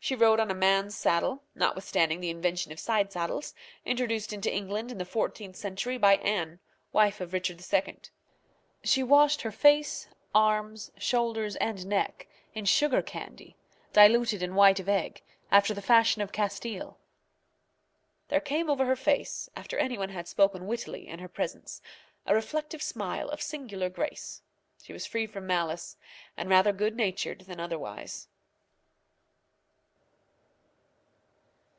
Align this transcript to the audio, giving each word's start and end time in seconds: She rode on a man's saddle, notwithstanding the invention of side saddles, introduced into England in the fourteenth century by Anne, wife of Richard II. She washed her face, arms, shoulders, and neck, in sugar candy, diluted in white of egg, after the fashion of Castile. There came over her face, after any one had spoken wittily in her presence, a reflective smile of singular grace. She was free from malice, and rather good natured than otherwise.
She 0.00 0.14
rode 0.14 0.38
on 0.38 0.48
a 0.50 0.54
man's 0.54 0.96
saddle, 0.96 1.42
notwithstanding 1.56 2.20
the 2.20 2.30
invention 2.30 2.70
of 2.70 2.78
side 2.78 3.12
saddles, 3.12 3.52
introduced 3.84 4.32
into 4.32 4.50
England 4.50 4.92
in 4.92 4.96
the 4.98 5.04
fourteenth 5.04 5.56
century 5.56 5.98
by 5.98 6.16
Anne, 6.18 6.60
wife 6.92 7.20
of 7.20 7.32
Richard 7.32 7.60
II. 7.70 7.98
She 8.84 9.02
washed 9.02 9.42
her 9.42 9.50
face, 9.50 10.06
arms, 10.32 10.92
shoulders, 10.98 11.56
and 11.56 11.84
neck, 11.84 12.28
in 12.54 12.64
sugar 12.64 13.02
candy, 13.02 13.56
diluted 13.92 14.40
in 14.40 14.54
white 14.54 14.78
of 14.78 14.88
egg, 14.88 15.20
after 15.50 15.74
the 15.74 15.82
fashion 15.82 16.22
of 16.22 16.30
Castile. 16.32 16.96
There 18.28 18.40
came 18.40 18.70
over 18.70 18.86
her 18.86 18.96
face, 18.96 19.50
after 19.56 19.78
any 19.78 19.98
one 19.98 20.10
had 20.10 20.28
spoken 20.28 20.68
wittily 20.68 21.08
in 21.08 21.18
her 21.18 21.28
presence, 21.28 21.82
a 22.24 22.34
reflective 22.36 22.84
smile 22.84 23.28
of 23.28 23.42
singular 23.42 23.90
grace. 23.90 24.42
She 24.80 24.92
was 24.92 25.06
free 25.06 25.26
from 25.26 25.48
malice, 25.48 25.96
and 26.36 26.48
rather 26.48 26.72
good 26.72 26.94
natured 26.94 27.40
than 27.42 27.58
otherwise. 27.58 28.28